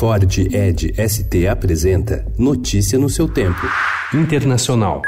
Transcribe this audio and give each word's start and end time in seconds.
Ford 0.00 0.32
Ed 0.50 0.98
ST 0.98 1.46
apresenta 1.46 2.24
Notícia 2.38 2.98
no 2.98 3.10
seu 3.10 3.28
tempo. 3.28 3.66
Internacional. 4.14 5.02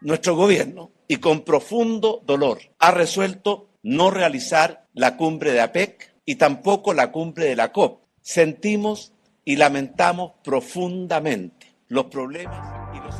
Nuestro 0.00 0.34
gobierno, 0.34 0.90
y 1.06 1.18
con 1.18 1.44
profundo 1.44 2.20
dolor, 2.26 2.58
ha 2.80 2.90
resuelto 2.90 3.68
no 3.84 4.10
realizar 4.10 4.88
la 4.94 5.16
cumbre 5.16 5.52
de 5.52 5.60
APEC 5.60 6.12
y 6.26 6.34
tampoco 6.34 6.92
la 6.92 7.12
cumbre 7.12 7.44
de 7.44 7.54
la 7.54 7.70
COP. 7.70 8.02
Sentimos 8.20 9.12
y 9.44 9.54
lamentamos 9.54 10.32
profundamente 10.42 11.76
los 11.86 12.06
problemas 12.06 12.66
y 12.92 12.98
los 12.98 13.14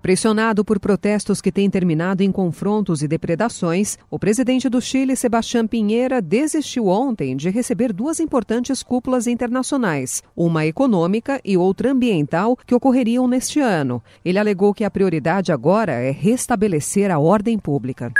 Pressionado 0.00 0.64
por 0.64 0.78
protestos 0.78 1.40
que 1.40 1.50
têm 1.50 1.68
terminado 1.68 2.22
em 2.22 2.30
confrontos 2.30 3.02
e 3.02 3.08
depredações, 3.08 3.98
o 4.08 4.18
presidente 4.18 4.68
do 4.68 4.80
Chile, 4.80 5.16
Sebastião 5.16 5.66
Pinheira, 5.66 6.22
desistiu 6.22 6.86
ontem 6.86 7.36
de 7.36 7.50
receber 7.50 7.92
duas 7.92 8.20
importantes 8.20 8.82
cúpulas 8.82 9.26
internacionais, 9.26 10.22
uma 10.36 10.64
econômica 10.64 11.40
e 11.44 11.56
outra 11.56 11.90
ambiental, 11.90 12.56
que 12.64 12.74
ocorreriam 12.74 13.26
neste 13.26 13.58
ano. 13.58 14.02
Ele 14.24 14.38
alegou 14.38 14.72
que 14.72 14.84
a 14.84 14.90
prioridade 14.90 15.50
agora 15.50 15.92
é 15.92 16.12
restabelecer 16.12 17.10
a 17.10 17.18
ordem 17.18 17.58
pública. 17.58 18.12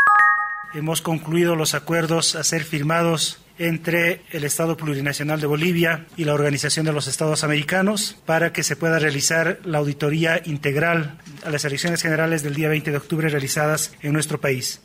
Hemos 0.74 0.98
concluído 0.98 1.54
os 1.54 1.74
acordos 1.74 2.34
a 2.34 2.42
ser 2.42 2.64
firmados 2.64 3.45
entre 3.58 4.22
el 4.32 4.44
Estado 4.44 4.76
Plurinacional 4.76 5.40
de 5.40 5.46
Bolivia 5.46 6.06
y 6.16 6.24
la 6.24 6.34
Organización 6.34 6.86
de 6.86 6.92
los 6.92 7.06
Estados 7.06 7.44
Americanos 7.44 8.16
para 8.26 8.52
que 8.52 8.62
se 8.62 8.76
pueda 8.76 8.98
realizar 8.98 9.60
la 9.64 9.78
auditoría 9.78 10.42
integral 10.44 11.18
a 11.44 11.50
las 11.50 11.64
elecciones 11.64 12.02
generales 12.02 12.42
del 12.42 12.54
día 12.54 12.68
20 12.68 12.90
de 12.90 12.96
octubre 12.96 13.28
realizadas 13.28 13.92
en 14.02 14.12
nuestro 14.12 14.40
país. 14.40 14.80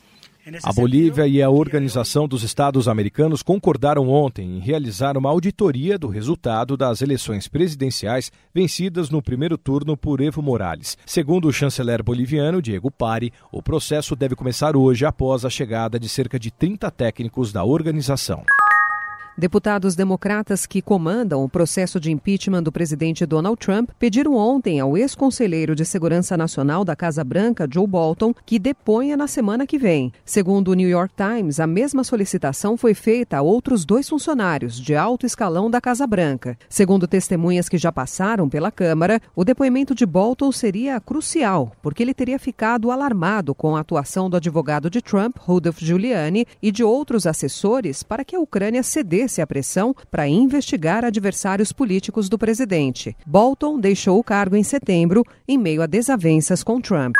A 0.64 0.72
Bolívia 0.72 1.24
e 1.24 1.40
a 1.40 1.48
Organização 1.48 2.26
dos 2.26 2.42
Estados 2.42 2.88
Americanos 2.88 3.44
concordaram 3.44 4.08
ontem 4.08 4.56
em 4.56 4.58
realizar 4.58 5.16
uma 5.16 5.30
auditoria 5.30 5.96
do 5.96 6.08
resultado 6.08 6.76
das 6.76 7.00
eleições 7.00 7.46
presidenciais 7.46 8.32
vencidas 8.52 9.08
no 9.08 9.22
primeiro 9.22 9.56
turno 9.56 9.96
por 9.96 10.20
Evo 10.20 10.42
Morales. 10.42 10.98
Segundo 11.06 11.46
o 11.46 11.52
chanceler 11.52 12.02
boliviano 12.02 12.60
Diego 12.60 12.90
Pari, 12.90 13.32
o 13.52 13.62
processo 13.62 14.16
deve 14.16 14.34
começar 14.34 14.76
hoje 14.76 15.06
após 15.06 15.44
a 15.44 15.50
chegada 15.50 15.98
de 15.98 16.08
cerca 16.08 16.40
de 16.40 16.50
30 16.50 16.90
técnicos 16.90 17.52
da 17.52 17.62
organização. 17.62 18.42
Deputados 19.36 19.96
democratas 19.96 20.66
que 20.66 20.82
comandam 20.82 21.42
o 21.42 21.48
processo 21.48 21.98
de 21.98 22.12
impeachment 22.12 22.62
do 22.62 22.70
presidente 22.70 23.24
Donald 23.24 23.56
Trump 23.58 23.88
pediram 23.98 24.34
ontem 24.34 24.78
ao 24.78 24.94
ex-conselheiro 24.94 25.74
de 25.74 25.86
Segurança 25.86 26.36
Nacional 26.36 26.84
da 26.84 26.94
Casa 26.94 27.24
Branca, 27.24 27.66
Joe 27.68 27.86
Bolton, 27.86 28.34
que 28.44 28.58
deponha 28.58 29.16
na 29.16 29.26
semana 29.26 29.66
que 29.66 29.78
vem. 29.78 30.12
Segundo 30.22 30.68
o 30.68 30.74
New 30.74 30.88
York 30.88 31.14
Times, 31.16 31.60
a 31.60 31.66
mesma 31.66 32.04
solicitação 32.04 32.76
foi 32.76 32.92
feita 32.92 33.38
a 33.38 33.42
outros 33.42 33.86
dois 33.86 34.06
funcionários 34.06 34.78
de 34.78 34.94
alto 34.94 35.24
escalão 35.24 35.70
da 35.70 35.80
Casa 35.80 36.06
Branca. 36.06 36.58
Segundo 36.68 37.08
testemunhas 37.08 37.70
que 37.70 37.78
já 37.78 37.90
passaram 37.90 38.50
pela 38.50 38.70
Câmara, 38.70 39.18
o 39.34 39.44
depoimento 39.46 39.94
de 39.94 40.04
Bolton 40.04 40.52
seria 40.52 41.00
crucial, 41.00 41.72
porque 41.80 42.02
ele 42.02 42.12
teria 42.12 42.38
ficado 42.38 42.90
alarmado 42.90 43.54
com 43.54 43.76
a 43.76 43.80
atuação 43.80 44.28
do 44.28 44.36
advogado 44.36 44.90
de 44.90 45.00
Trump, 45.00 45.38
Rudolph 45.38 45.78
Giuliani, 45.78 46.46
e 46.62 46.70
de 46.70 46.84
outros 46.84 47.26
assessores 47.26 48.02
para 48.02 48.26
que 48.26 48.36
a 48.36 48.40
Ucrânia 48.40 48.82
cedesse 48.82 49.21
cedesse 49.22 49.40
à 49.40 49.46
pressão 49.46 49.94
para 50.10 50.28
investigar 50.28 51.04
adversários 51.04 51.72
políticos 51.72 52.28
do 52.28 52.38
presidente. 52.38 53.16
Bolton 53.26 53.78
deixou 53.78 54.18
o 54.18 54.24
cargo 54.24 54.56
em 54.56 54.62
setembro, 54.62 55.24
em 55.46 55.58
meio 55.58 55.82
a 55.82 55.86
desavenças 55.86 56.62
com 56.62 56.80
Trump. 56.80 57.14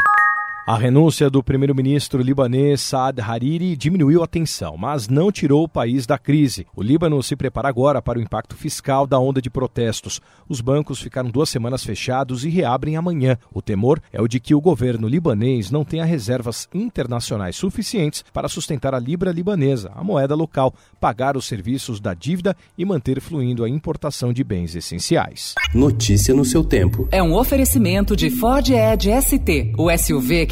A 0.65 0.79
renúncia 0.79 1.29
do 1.29 1.43
primeiro-ministro 1.43 2.23
libanês 2.23 2.81
Saad 2.83 3.21
Hariri 3.21 3.75
diminuiu 3.75 4.23
a 4.23 4.29
tensão, 4.29 4.77
mas 4.77 5.09
não 5.09 5.33
tirou 5.33 5.65
o 5.65 5.69
país 5.69 6.07
da 6.07 6.17
crise. 6.17 6.69
O 6.77 6.85
Líbano 6.85 7.21
se 7.21 7.35
prepara 7.35 7.69
agora 7.69 8.01
para 8.01 8.17
o 8.17 8.23
impacto 8.23 8.55
fiscal 8.55 9.05
da 9.05 9.19
onda 9.19 9.43
de 9.43 9.51
protestos. 9.51 10.21
Os 10.49 10.61
bancos 10.61 11.01
ficaram 11.01 11.31
duas 11.31 11.49
semanas 11.49 11.83
fechados 11.83 12.45
e 12.45 12.49
reabrem 12.49 12.97
amanhã. 12.97 13.37
O 13.53 13.61
temor 13.61 14.01
é 14.13 14.23
o 14.23 14.29
de 14.29 14.39
que 14.39 14.55
o 14.55 14.61
governo 14.61 15.09
libanês 15.09 15.69
não 15.69 15.85
tenha 15.85 16.05
reservas 16.05 16.69
internacionais 16.73 17.57
suficientes 17.57 18.25
para 18.33 18.49
sustentar 18.49 18.95
a 18.95 19.01
libra 19.01 19.33
libanesa, 19.33 19.91
a 19.97 20.05
moeda 20.05 20.37
local, 20.37 20.73
pagar 21.01 21.37
os 21.37 21.45
serviços 21.45 21.99
da 21.99 22.15
dívida 22.15 22.57
e 22.79 22.85
manter 22.85 23.21
fluindo 23.21 23.65
a 23.65 23.69
importação 23.69 24.33
de 24.33 24.45
bens 24.45 24.77
essenciais. 24.77 25.57
Notícia 25.75 26.33
no 26.33 26.45
seu 26.45 26.63
tempo. 26.63 27.09
É 27.11 27.21
um 27.21 27.35
oferecimento 27.35 28.15
de 28.15 28.31
Ford 28.31 28.69
Edge 28.71 29.11
ST, 29.21 29.73
o 29.77 29.91
SUV 29.91 30.52